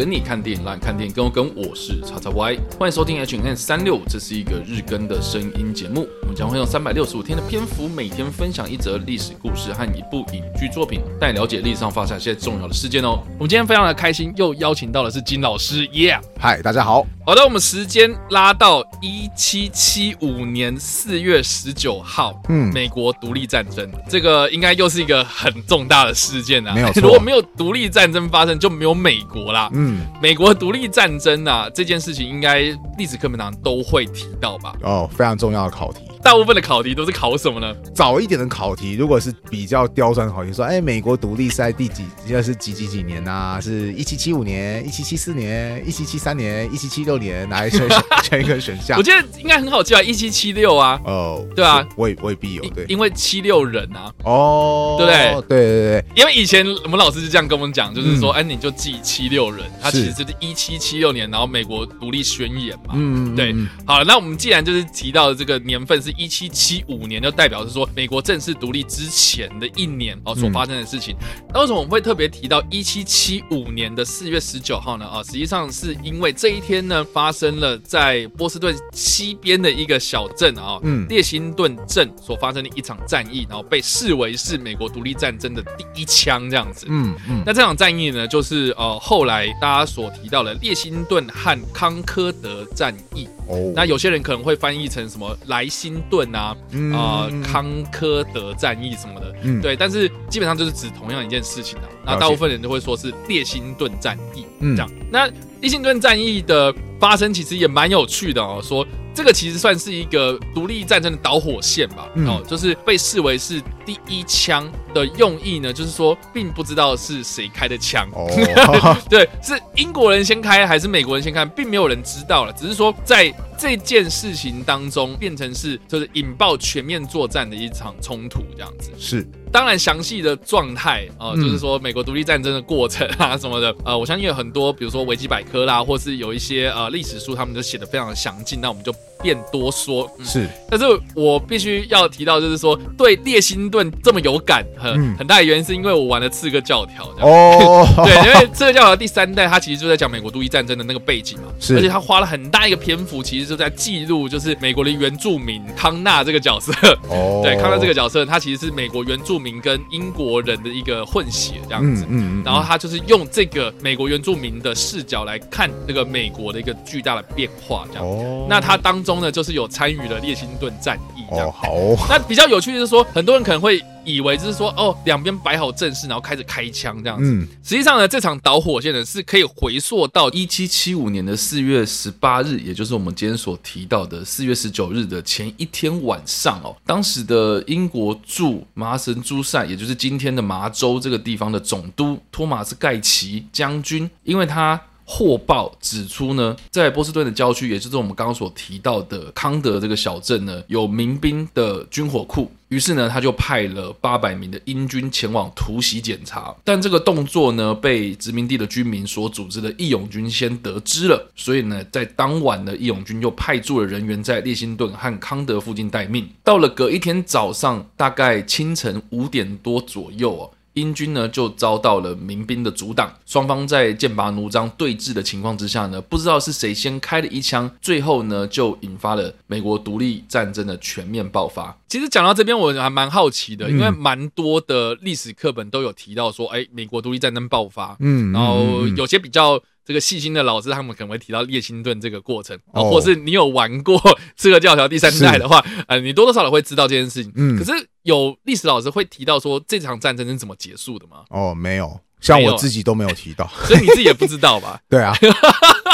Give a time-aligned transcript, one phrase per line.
[0.00, 1.54] 跟你看电影，让你看电影跟我跟。
[1.54, 6.08] 我是叉叉 Y，欢迎收听 H N 三六五，这是一个日更的声音节目。
[6.22, 13.20] 我们将会用三百六十五天的篇幅，每天分享一则历史故事和一部影剧作品，带你了解历史上发生一些重要的事件哦。
[13.34, 16.18] 我们今天非常的开心，又邀请到的是金老师，耶！
[16.38, 17.06] 嗨，大家好。
[17.26, 26.74] 好的，我们时间拉到一七七五年四月十九号，嗯，美国独立战争，这个应该又是一个很重大的事件啊。
[26.74, 29.68] 没有错，如果没有独立战争发生，就没有美国啦。
[29.74, 29.89] 嗯，
[30.20, 32.60] 美国独立战争啊，这件事情应该
[32.98, 34.74] 历史课本上都会提到吧？
[34.82, 36.00] 哦，非常重要的考题。
[36.22, 37.74] 大部分的考题都是考什么呢？
[37.94, 42.04] 早一点的考题，如果是比较刁钻的考题，说，哎、欸，美国独立是在第几？
[42.26, 43.58] 应该是几几几年啊？
[43.60, 47.48] 是一七七五年、一七七四年、一七七三年、一七七六年？
[47.48, 47.88] 哪一选
[48.22, 48.98] 选一个选项？
[48.98, 51.00] 我觉得应该很好记啊，一七七六啊。
[51.04, 54.12] 哦，对啊，未未必有对，因为七六人啊。
[54.24, 55.48] 哦，对不对？
[55.48, 62.94] 对对对，因为以前我们老师就这样跟我们讲，就是说，哎、嗯，你就记七六人，他其实就是一七七六年，然后美国独立宣言嘛。
[62.94, 63.54] 嗯，对。
[63.86, 66.84] 好了，那我们既然就是提到这个年份是一七七。
[66.88, 71.14] 五年就代表是说美国正式独立之前的一年哦，所发生的事情。
[71.52, 75.06] 那为什么我们会特别提到一七七五年的四月十九号呢？
[75.06, 86.86] 啊，实际上是因为这一天呢，发生了在波士顿西边的一个小镇啊，嗯，列辛顿镇所发生的一场战役，然后被视为是美国独立战争的第一枪这样子。
[86.88, 87.42] 嗯嗯。
[87.46, 93.28] 那这场战役呢，就是呃后来大家所提到的列辛顿和康科德战役。
[93.50, 93.72] 哦。
[93.74, 96.56] 那有些人可能会翻译成什么莱辛顿啊。
[96.94, 101.84] 啊、呃，康科德战役什么的，嗯，对，但是基本上就是指同样一件事情啊。
[102.06, 104.90] 那大部分人都会说是列辛顿战役，嗯，这样。
[105.10, 105.26] 那
[105.60, 123.34] 列辛顿战役的发生其实也蛮有趣的哦，说这个其实算是一个独立战争的导火线吧，哦，就是被视为是第一枪的用意呢，就是说并不知道是谁开的枪，哦， 对，是英国人先开还是美国人先开，并没有人知道了，只是说在。
[123.60, 129.22] 这件事情当中变成是就是引爆全面作战的一场冲突，这样子是。
[129.52, 138.58] 当然，详细的状态啊，就是说美国独立战争的过程啊什么的，呃，我相信有很多，比如说维基百科啦，或是有一些呃历史书，他们都写的非常的详尽。
[138.62, 138.90] 那我们就
[139.22, 140.10] 便多说。
[140.18, 147.86] 嗯、是，但是我必须要提到，就是说对列辛顿这么有感，很、嗯、很大的原因是因为我玩了《刺客教条》哦。
[148.06, 151.44] 对，因为《刺客教条》第三代，它其实就在讲美国独立战争的那个背景嘛。
[151.58, 156.72] 是，而且他花了很大一个篇幅，其实就在记录，就是美国的原住民康纳这个角色。
[157.10, 159.50] 哦， 对，康纳这个角色，他其实是美国原住民。
[159.50, 168.06] 民跟英国人的一个混血这样子，嗯嗯，然后他就是用这个美国原住民的视角来看这个美国的一个巨大的变化这样。
[168.06, 171.48] 哦，那他当中呢，就是有参与了列辛顿战役这样。
[171.48, 172.06] 哦，好。
[172.08, 173.82] 那比较有趣的是说，很多人可能会。
[174.02, 177.30] 以为就是说哦，两边摆好阵势，然后开始开枪这样子。
[177.30, 186.74] 嗯，实际上呢，这场导火线呢是可以回溯到一七七五年的四月十八日，也就是我们今天所提到的四月十九日的前一天晚上哦。
[186.86, 194.80] 当时的英国驻麻省诸塞，也就是今天的麻州这个地方的总督托马斯盖奇将军，因为他。
[195.12, 202.48] 获报指出呢，在波士顿的郊区，也就是我们刚刚所提到的康德这个小镇呢，有民兵的军火库。
[202.68, 206.54] 于是呢，他就派了八百名的英军前往突袭检查。
[206.62, 211.28] 但这个动作呢，被殖民地的居民所组织的义勇军先得知了。
[211.34, 216.28] 所以呢，在当晚的义勇军又派驻了人员在列辛顿和康德附近待命。
[216.44, 220.50] 到了隔一天早上，大概清晨五点多左右哦。
[220.80, 231.76] 英军呢就遭到了民兵的阻挡，双方在剑拔弩张对峙的情况之下呢，不知道是谁先开了一枪，最后呢就引发了美国独立战争的全面爆发。
[231.88, 239.60] 其实讲到这边，我还蛮好奇的，因为蛮多的历史课本都有提到说，哎，美国独立战争爆发，嗯，然后有些比较。
[239.90, 243.98] 这个细心的老师，他们可能会提到列辛顿这个过程，哦，或是你有玩过
[244.36, 245.58] 《刺客教条》第三代的话，
[245.88, 247.32] 呃，你多多少少会知道这件事情。
[247.34, 247.72] 嗯，可是
[248.02, 251.24] 有历史老师会提到说这场战争是怎么结束的吗？
[251.30, 254.80] 哦，没有，像我自己都没有提到， 所以你自己也不知道吧？
[254.88, 255.12] 对啊，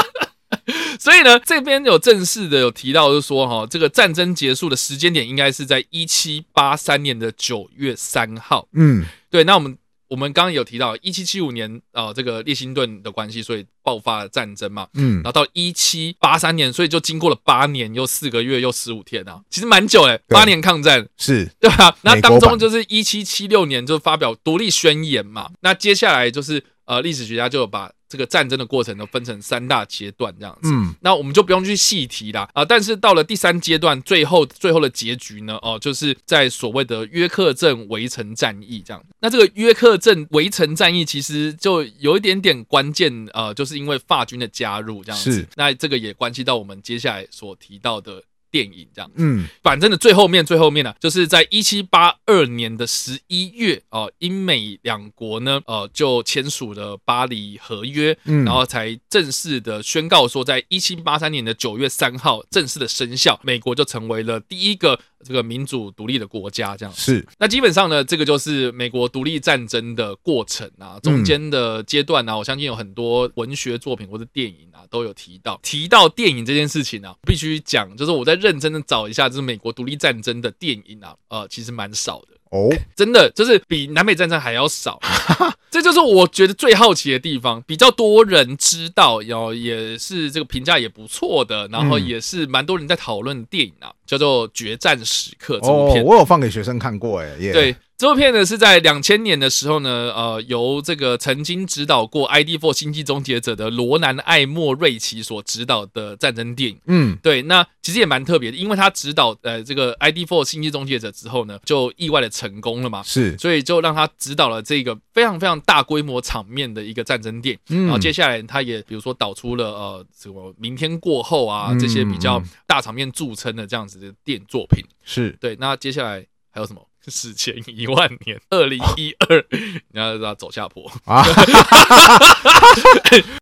[1.01, 8.69] 所以呢，这边有正式的有提到，就是说哈，这个战争结束的时间点应该是在一七八三年的九月三号。
[8.75, 9.79] 嗯，对，那我们。
[10.09, 14.87] 我们刚刚有提到一七七五年啊、呃，这个列辛顿的关系，所以爆发了战争嘛。
[14.95, 21.97] 嗯，然后到一七八三年，所以就经过了八年又四个月又十五天啊，其实蛮久诶，八年抗战是对吧？
[22.03, 25.51] 那当中就是一七七六年就发表独立宣言嘛。
[25.61, 27.91] 那接下来就是呃，历史学家就把。
[28.17, 30.71] 这这个战争的过程呢，分成三大阶段这样子。
[30.73, 32.65] 嗯，那我们就不用去细提啦啊。
[32.65, 39.05] 但是到了第三阶段，最后最后的结局呢，哦，就是在所谓的约克镇围城战役这样。
[39.21, 45.47] 那这个约克镇围城战役其实就有一点点关键，呃，就是因为法军的加入这样子。
[45.55, 48.23] 那这个也关系到我们接下来所提到的。
[48.57, 64.99] 电影这样，嗯，反正的最后面最后面呢、啊，就是在一七八二年的十一月哦，英美两国呢，呃，就签署了巴黎合约，嗯，然后才正式的宣告说，在一七八三年的九月三号正式的生效，美国就成为了第一个。
[65.25, 67.27] 这个民主独立的国家，这样是。
[67.39, 75.59] 那基本上呢，这个就是美国独立战争的过程啊，中间的阶段啊，我相信有很多文学作品或者电影啊都有提到。
[75.65, 82.29] 提到电影这件事情啊，必须讲，就是我在认真的找一下，就是美国独立战争的电影啊，呃，其实蛮少的。
[82.51, 85.01] 哦， 真的就是比南北战争还要少，
[85.69, 87.61] 这就是我觉得最好奇的地方。
[87.67, 96.05] 比较多人知道，然后也是这个评价也不错的，然后也是蛮多人在讨论的电影啊，叫做《决战时刻》这部片。
[96.05, 97.75] 哦，我有放给学生看过，哎，对。
[97.99, 106.79] 这部片呢是在两千年的时候呢，呃，由这个曾经指导过《ID4 星际终结者》的罗南·艾莫瑞奇所指导的战争电影。
[106.89, 117.61] 嗯，对，那其实也蛮特别的，因为他指导呃这个《ID4 星际终结者》之后呢，就意外的成功了嘛，是，所以就让他指导了这个非常非常大规模场面的一个战争电影。
[117.71, 124.85] 嗯，然后接下来他也比如说导出了呃什么《明天过后》啊这些比较大场面著称的这样子的电影作品。
[125.03, 126.87] 是对，那接下来还有什么？
[127.09, 129.45] 史前一万年，二零一二，
[129.93, 131.25] 你要知道走下坡啊。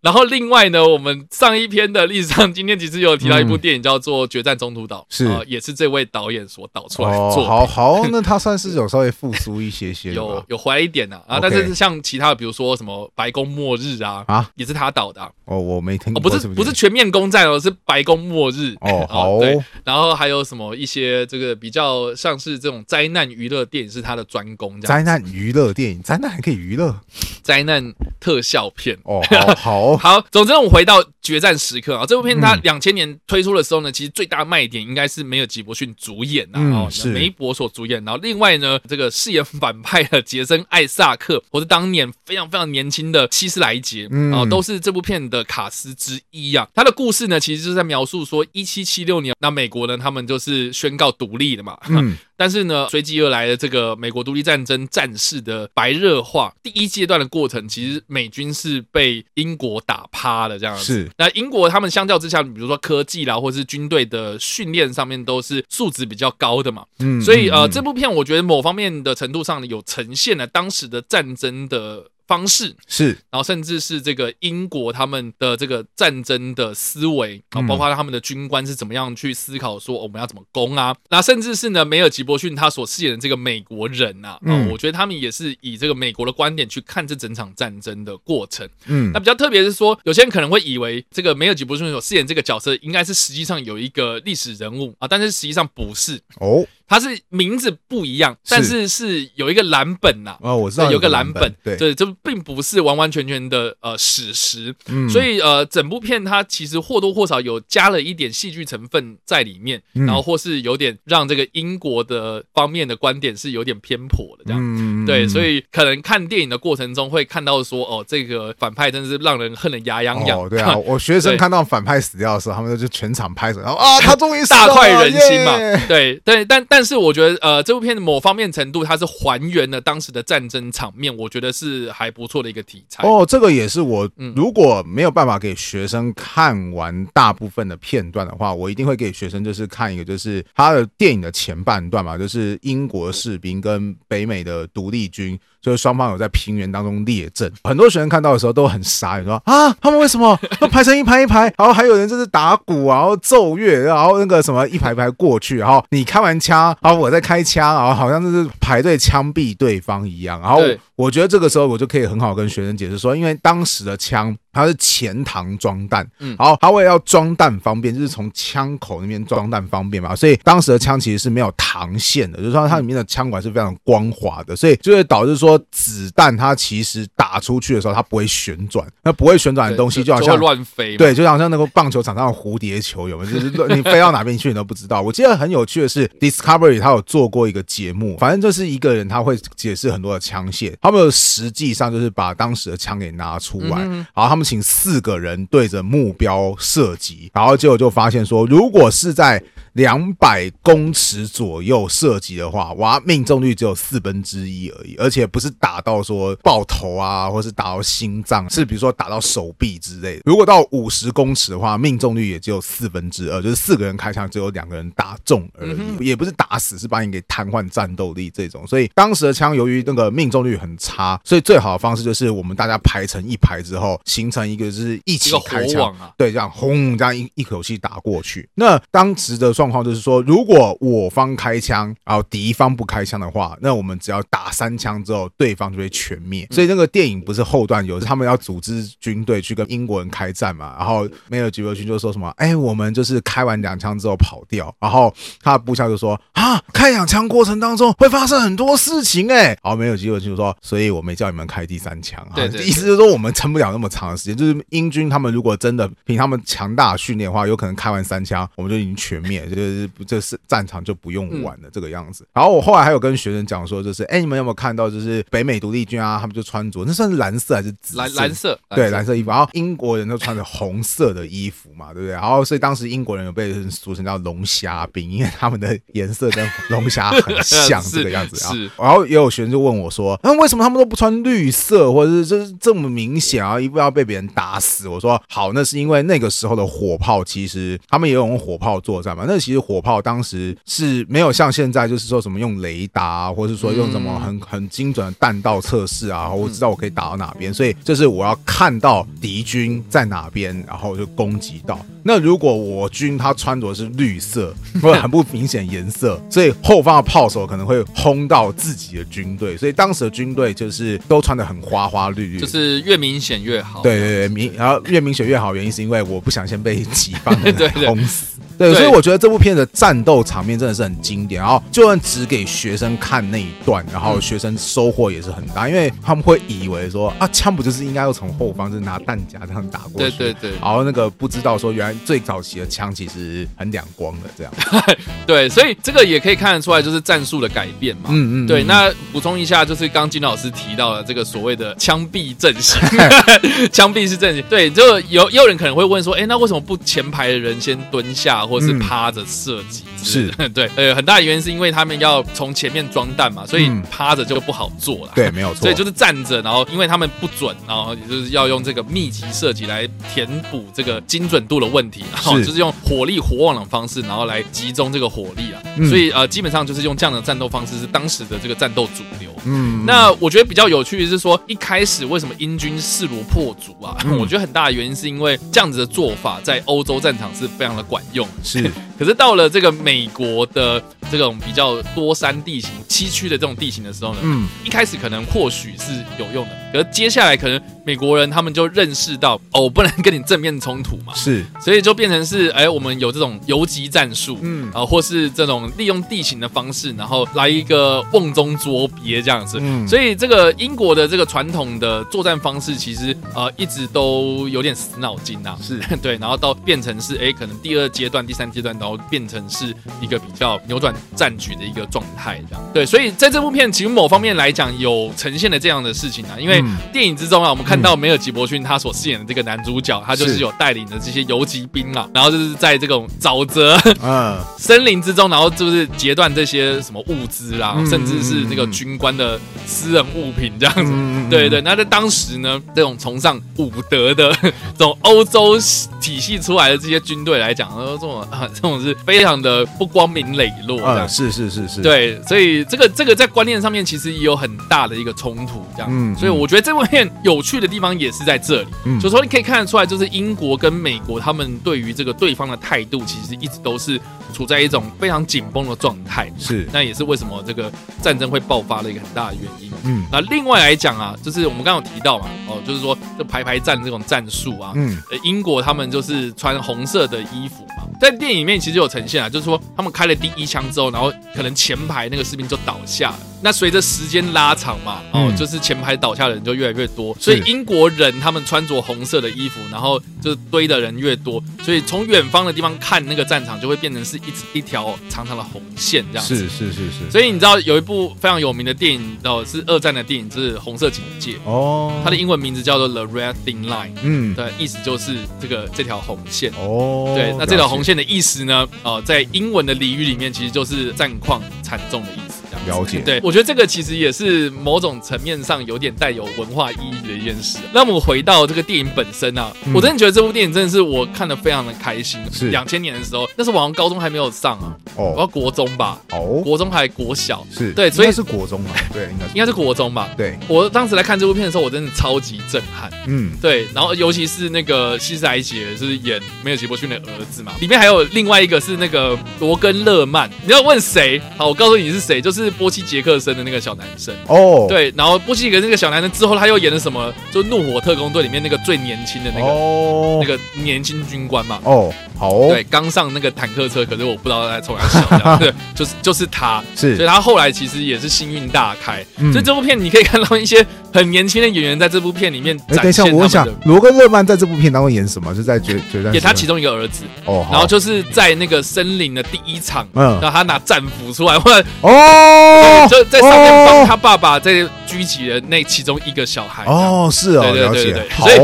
[0.02, 7.44] 然后另外呢，我们上一篇的历史上，今天其实有提到一部电影叫做《决战中途岛》，是，也是这位导演所导出来的作。
[7.44, 11.38] 好好，那他算是有稍微复苏一些些，有有回来一点呐啊。
[11.40, 15.20] 但是像其他的，比如说什么《白宫末日》啊啊，也是他导的。
[15.46, 19.06] 哦，我没听过，不是不是全面攻占哦，是《白宫末日》哦。
[19.08, 19.58] 好，对。
[19.84, 23.53] 然后还有什么一些这个比较像是这种灾难娱乐。
[23.54, 24.98] 这电影是他的专攻，这样。
[24.98, 27.00] 灾难娱乐电影，灾难还可以娱乐，
[27.42, 30.26] 灾难特效片哦，好好， 好。
[30.32, 38.04] 总之，我们回到决战时刻啊，这部片它两千年推出的时候呢，其实最大卖点应该是梅尔吉伯逊主演呐，哦，梅博所主演。
[38.04, 46.68] 然后另外呢，这个饰演反派的杰森艾萨克，或是当年非常非常年轻的希斯莱杰，啊，都是这部片的卡司之一啊。
[46.74, 51.78] 他的故事呢，其实就是在描述说，一七七六年，那美国呢，他们就是宣告独立了嘛。
[51.88, 52.16] 嗯。
[52.36, 61.08] 但是呢，随即而来的这个美国独立战争战事的白热化，第一阶段的过程，其实美军是被英国打趴了这样子。
[61.14, 66.84] 是，那英国他们相较之下，比如说科技啦，或是军队的训练上面，都是素质比较高的嘛。
[66.98, 72.10] 嗯，所以呃，这部片我觉得某方面的程度上有呈现了当时的战争的。
[72.26, 88.68] 方式是，然后甚至是这个英国他们的这个战争的思维啊，包括他们的军官是怎么样去思考说我们要怎么攻啊，那甚至是呢梅尔吉伯逊他所饰演的这个美国人呐，啊，我觉得他们也是以这个美国的观点去看这整场战争的过程。
[88.86, 96.20] 嗯，那比较特别是说，有些人可能会以为这个梅尔吉伯逊所饰演这个角色应该是实际上有一个历史人物啊，但是实际上不是。
[96.40, 96.66] 哦。
[96.86, 100.36] 它是名字不一样，但是是有一个蓝本呐。
[100.40, 104.74] 哦，我知道有个蓝本，对对，这并不是完完全全的呃史实。
[104.88, 115.06] 嗯，所以呃，整部片它其实或多或少有加了一点戏剧成分在里面，然后或是有点让这个英国的方面的观点是有点偏颇的这样。
[115.06, 120.38] 对，所以可能看电影的过程中会看到说，哦，这个反派真的是让人恨得牙痒痒。
[120.38, 125.56] 哦对啊， 我学生看到反派死掉的时候，他们就全场拍手，然后啊，他终于死了，大快人心嘛。
[125.88, 126.62] 对对，但。
[126.74, 133.06] 但是我觉得，呃，这部片的某方面程度，它是还原了当时的战争场面，我觉得是还不错的一个题材。
[133.06, 145.38] 哦，这个也是我如果没有办法给学生看完大部分的片段的话，我一定会给学生就是看一个，就是他的电影的前半段嘛，就是英国士兵跟北美的独立军。
[145.64, 151.52] 就是双方有在平原当中列阵，很多学生看到的时候都很傻，你说啊，他们为什么都排成一排一排？
[151.56, 160.38] 然后还有人就是打鼓，然后奏乐，然后那个什么一排排过去，然后你开完枪，然后我在开枪，然后好像就是排队枪毙对方一样。
[160.42, 160.60] 然后
[160.96, 164.36] 我觉得这个时候我就可以很好跟学生解释说，因为当时的枪。
[164.56, 183.32] 它是前膛装弹，嗯，好，它为了要装弹方便，就是从枪口那边装弹方便嘛，所以当时的枪其实是没有膛线的，就是说它里面的枪管是非常光滑的，所以就会导致说说子弹它其实打出去的时候它不会旋转，那不会旋转的东西就好像乱飞，对，就好像那个棒球场上的蝴蝶球，有没有？
[183.32, 185.00] 就是 你飞到哪边去你都不知道。
[185.00, 199.42] 我记得很有趣的是，Discovery 他有做过一个节目，反正就是一个人他会解释很多的枪械，他们实际上就是把当时的枪给拿出来，然后他们请四个人对着目标射击，然后结果就发现说，如果是在
[199.74, 210.22] 两百公尺左右射击的话，哇，命中率只有四分之一而已，而且不是打到说爆头啊，或是打到心脏，是比如说打到手臂之类的。
[210.24, 218.66] 如果到五十公尺的话，命中率也只有四分之二，就是四个人开枪只有两个人打中而已，也不是打死，是把你给瘫痪战斗力这种。
[218.66, 228.48] 所以当时的枪由于那个命中率很差，所以最好的方式就是我们大家排成一排之后，形成一个就是一起开枪啊，对，这样轰这样一一口气打过去。
[228.54, 236.46] 那当时的双状况就是说，如果我方开枪，然后敌方不开枪的话，那我们只要打三枪之后，对方就会全灭。
[236.50, 240.74] 所以那个电影不是后段有他们要组织军队去跟英国人开战嘛？
[240.78, 245.10] 然后梅尔吉伯逊就说什么：“哎，我们就是开完两枪之后跑掉。”然后
[245.42, 254.36] 他的部下就说：“啊，开两枪过程当中会发生很多事情哎。”然后梅尔吉伯逊就说：“所以我没叫你们开第三枪。”啊，意思就是说我们撑不了那么长的时间。
[254.36, 259.48] 就是英军他们如果真的凭他们强大的训练的话，有可能开完三枪我们就已经全灭。
[259.54, 259.90] 就是。
[260.06, 262.26] 这是战场就不用玩了，这个样子。
[262.32, 267.98] 然后我后来还有跟学生讲说，就是哎，你们有没有看到，就是北美独立军啊，他们就穿着那算是蓝色还是紫色？
[267.98, 269.30] 蓝蓝色，对，蓝色衣服。
[269.30, 272.12] 然后英国人都穿着红色的衣服嘛，对不对？
[272.12, 278.36] 然后所以当时英国人有被俗称叫龙虾兵，因为他们的颜色跟龙虾很像，这个样子。
[278.36, 278.70] 是。
[278.76, 284.88] 然后也有学生就问我说，那为什么他们都不穿绿色，或者是就是这么明显啊，一不要被别人打死？
[284.88, 289.24] 我说好，那是因为那个时候的火炮，其实他们也有用火炮作战嘛。
[289.26, 290.00] 那其实火炮。
[290.00, 301.78] 当时是没有像现在，就是说什么用雷达啊，或者是说用什么很很精准的弹道测试啊，我知道我可以打到哪边，所以就是我要看到敌军在哪边，然后就攻击到。
[302.02, 313.80] 那如果我军他穿着是绿色，或者很不明显颜色，所以后方的炮手可能会轰到自己的军队，所以当时的军队就是都穿的很花花绿绿，就是越明显越好。
[313.80, 318.26] 对对对，明然后越明显越好，原因是因为我不想先被 己方的轰死。
[318.26, 321.40] 对，所以我觉得这部片的战斗场面真的是很经典。
[321.40, 330.16] 然后就算只给学生看那一段，然后学生收获也是很大，因为他们会以为说啊，枪不就是应该要从后方就是拿弹夹这样打过去？
[330.16, 330.50] 对对对。
[330.52, 334.52] 然后那个不知道说原来最早期的枪其实很两光的这样。
[335.26, 338.04] 对，所以这个也可以看得出来，就是战术的改变嘛。
[338.10, 338.46] 嗯嗯。
[338.46, 342.80] 对，那补充一下，就是刚刚金老师提到的这个所谓的枪毙阵型，
[343.72, 344.44] 枪毙是阵型。
[344.48, 348.43] 对，就有也有人可能会问说，哎，那为什么不前排的人先蹲下？
[348.46, 355.12] 或是趴着射击，是 对，呃，很大的原因是因为他们要从前面装弹嘛，所以趴着就不好做了。
[355.14, 355.62] 对，没有错。
[355.64, 365.62] 所以就是站着，然后因为他们不准，然后也就是要用这个密集射击来填补这个精准度的问题，然后就是用火力火网的方式，然后来集中这个火力啊。
[365.88, 369.30] 所以呃，基本上就是用这样的战斗方式是当时的这个战斗主流。
[369.46, 373.96] 嗯，那我觉得比较有趣的是说，一开始为什么英军势如破竹啊？
[374.18, 378.26] 我觉得很大的原因是因为这样子的做法在欧洲战场是非常的管用。
[378.42, 405.80] 是，可是到了这个美国的这种比较多山地形、崎岖的这种地形的时候呢，嗯，一开始可能或许是有用的，可是接下来可能美国人他们就认识到，哦，我不能跟你正面冲突嘛，是，所以就变成是，哎，我们有这种游击战术，嗯，啊，或是这种利用地形的方式，然后来一个瓮中捉鳖这样子，嗯，所以这个英国的这个传统的作战方式，其实呃一直都有点死脑筋呐，是。
[406.02, 408.24] 对，然后到变成是，哎，可能第二阶段。
[408.24, 412.84] 第三阶段，然后变成是一个比较扭转战局的一个状态，这样对。
[412.84, 416.36] 所以在这部片，其实某方面来讲，有呈现了这样的事情啊。
[416.38, 416.62] 因为
[416.92, 430.92] 电影之中啊，我们看到梅尔吉伯逊他所饰演的这个男主角，他就是有带领的这些游击兵啊，然后就是在这种沼泽、嗯森林之中，然后就是截断这些什么物资啦，甚至是这个军官的私人物品这样子。
[431.30, 435.56] 对对，那在当时呢，这种崇尚武德的这种欧洲
[436.00, 438.14] 体系出来的这些军队来讲，这种。
[438.30, 454.00] 啊，这种是非常的不光明磊落的，是是是是，对，所以这个这个在观念上面其实也有很大的一个冲突，这样，嗯，所以我觉得这部片有趣的地方也是在这里，嗯，就说你可以看得出来，就是英国跟美国他们对于这个对方的态度，其实一直都是
[454.32, 457.70] 处在一种非常紧绷的状态，是，那也是为什么这个
[458.02, 467.73] 战争会爆发的一个很大的原因，嗯，那另外来讲啊，就是我们刚刚有提到嘛，哦，就是说这排排站这种战术啊，嗯，英国他们就是穿红色的衣服嘛。
[468.00, 473.18] 在电影里面其实有呈现啊，就是说他们开了第一枪之后，然后可能前排那个士兵就倒下了。
[473.44, 486.36] 那随着时间拉长嘛，哦，嗯就是前排倒下的人就越来越多，所以英国人他们穿着红色的衣服，然后就是堆的人越多，所以从远方的地方看那个战场就会变成是一一条长长的红线这样子。
[486.36, 487.10] 是是是是。
[487.10, 491.32] 所以你知道有一部非常有名的电影哦，是二战的电影，就是《红色警戒》。
[491.44, 493.92] 哦，它的英文名字叫做 The Red Thin Line。
[494.00, 496.50] 嗯，对，意思就是这个这条红线。
[496.58, 498.66] 哦，对，那这条红线的意思呢？
[498.82, 502.23] 哦、呃，在英文的俚语里面，其实就是战况惨重的意思。
[502.66, 507.58] 了解，对，我觉得这个其实也是某种层面上有点带有文化意义的一件事。
[507.72, 512.20] 那我们回到这个电影本身啊，嗯、我真的觉得这部电影真的是我看的非常的开心。
[512.32, 512.50] 是。
[512.50, 517.72] 两千年的时候，那时候我好像高中还没有上啊，哦，我要国中吧，哦，国中还国小，是。
[517.72, 520.38] 对，所以是国中嘛，对，应该是应该是国中吧，对。
[520.48, 531.20] 我当时来看这部片的时候，我真的超级震撼，嗯，对，然后尤其是那个西斯莱杰，就是演梅尔吉伯逊的儿子嘛，里面还有另外一个是那个罗根勒曼，你要问谁？
[531.36, 534.14] 好，我告诉你是谁，就是波西杰克森的那个小男生。
[534.26, 537.12] 哦，对，然后波西杰克森那个小男生之后，他又演了什么？
[537.32, 541.60] 就《怒火特工队》里面那个最年轻的那个、哦、那个年轻军官嘛。
[541.64, 549.04] 哦，好哦，对，刚上那个坦克车，可是我不知道他从哪笑， 对，就是就是他，是，所以他后来其实也是幸运大开。
[549.18, 553.12] 嗯、所以这部片你可以看到一些很年轻的演员在这部片里面展现。
[553.12, 555.34] 我想罗根勒曼在这部片当中演什么？
[555.34, 556.12] 就在决决战？
[556.14, 564.52] 演他其中一个儿子哦，然后就是在那个森林的第一场，嗯，然后他拿战斧出来，或者哦，就在上面帮他爸爸在
[564.86, 566.64] 狙击的那其中一个小孩。
[566.66, 568.28] 哦，是哦，对对对对，好。
[568.28, 568.36] 所以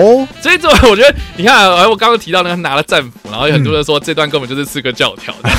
[0.42, 5.50] 所以这我觉得，你看，我刚刚提到那个拿了战斧，然后有很多人说这段根本就是四个教条的。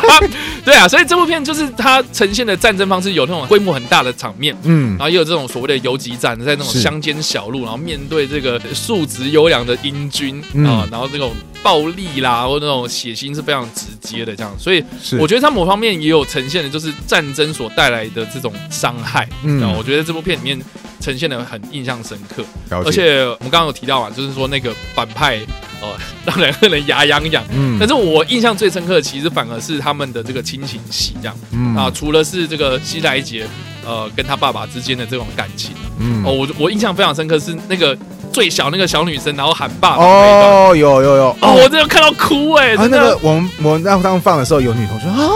[0.64, 11.32] 对啊，所以这部片就是它呈现的战争方式有那种规模很大的场面，嗯，然后也有这种所谓的游击战，在那种乡间小路，然后面对这个素质优良的英军啊，然后这种
[11.62, 14.54] 暴力啦，或那种血腥是非常直接的这样。
[14.58, 14.82] 所以
[15.18, 19.28] 我觉得他某方面也有呈现的，就是战争所带来的这种伤害。
[19.42, 20.60] 嗯，我觉得这部片里面
[21.00, 25.38] 呈现的很印象深刻，而且我们刚刚有提到嘛，就是说那个反派
[25.80, 25.96] 哦，
[26.26, 27.44] 让两个人牙痒痒。
[27.50, 31.36] 嗯，但是我印象最深刻的，其实反而是他们的这个亲情戏，这样。
[31.52, 33.46] 嗯啊，除了是这个希莱杰
[33.84, 37.96] 呃跟他爸爸之间的这种感情，嗯哦，我我印象非常深刻是那个
[38.32, 42.74] 最小那个小女生，然后喊爸爸哦，有有有哦，我真的看到哭哎！
[42.74, 45.28] 啊，那个我们我们让他们放的时候，有女同学啊，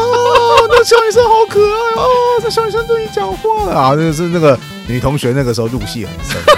[0.69, 2.07] 那小女生好可爱哦，
[2.43, 6.41] 这小女生对你讲话了啊，就是那个女同学那个时候入戏很深。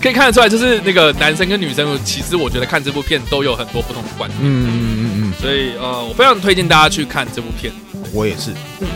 [0.00, 4.40] 可以看得出来，就是那个男生跟女生，其实我觉得看这部片都有很多不同的观点。
[4.40, 7.72] 嗯嗯嗯嗯，所以呃，我非常推荐大家去看这部片。
[8.12, 8.52] 我也是。
[8.80, 8.86] 嗯。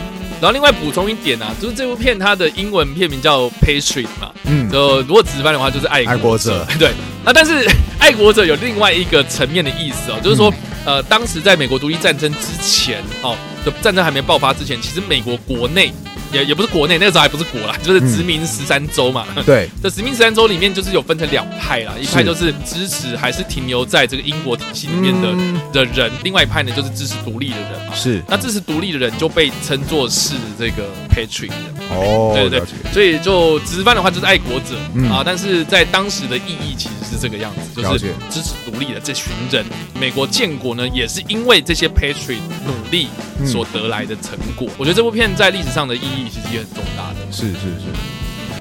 [0.41, 4.31] 然后另外补充一点啊，就是这部片它的英文片名叫《Patriot》嘛。
[4.45, 4.69] 嗯。
[4.69, 6.11] 就如果直翻的话，就是爱国者。
[6.11, 6.67] 爱国者。
[6.79, 6.91] 对。
[7.23, 7.65] 那但是
[7.99, 10.51] 爱国者有另外一个层面的意思哦，就是说，
[10.83, 15.93] 呃，当时在美国独立战争之前哦，的战争还没爆发之前，其实美国国内。
[16.31, 19.25] 也也不是国内，那个时候还不是国啦， 就是殖民十三州嘛。
[19.35, 27.93] 嗯、对， 这殖民十三州里面就是有分成两派啦，一派就是支持还是停留在这个英国体系里面的、嗯、的人，另外一派呢就是支持独立的人嘛。
[27.95, 31.51] 是，那支持独立的人就被称作是这个 patriot。
[31.89, 39.65] 哦，对对对，所以就直翻的话就是爱国者、嗯、啊，但是在当时的意义其实是这个样子，就是支持独立的这群人。
[39.99, 43.07] 美国建国呢，也是因为这些 patriot 努力
[43.45, 44.67] 所得来的成果。
[44.69, 46.20] 嗯、我觉得这部片在历史上的意义。
[46.29, 47.87] 其实也很重大的，是是是。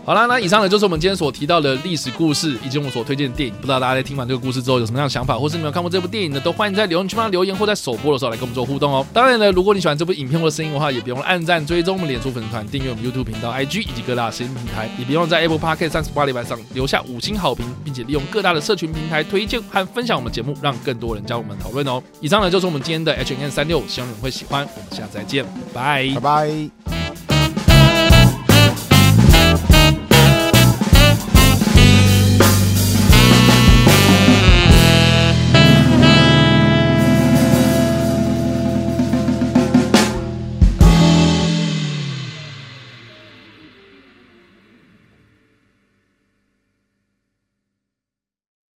[0.05, 3.55] 好啦，那以上呢就是我们今天所提到的历史故事，以及我们所推荐的电影。
[3.57, 9.07] 不知道大家在听完这个故事之后有什么样的想法，或是你们有看过这部电影的，都欢迎在留言区帮留言，或在首播的时候来跟我们做互动哦。
[9.13, 22.03] 当然呢，如果你喜欢这部影片或者声音的话，也别忘了按赞、追踪我们脸书粉丝团、订阅我们 YouTube 频道、IG 以及各大声音平台，也别忘了在 Apple Podcast 三十八礼拜上留下五星好评，并且利用各大的社群平台推荐和分享我们节目，让更多人加入我们讨论哦。
[22.21, 24.67] 以上呢就是我们今天的 H&M 365，希望你们会喜欢。
[24.77, 25.45] 我们下次再见，
[25.75, 26.80] 拜拜拜。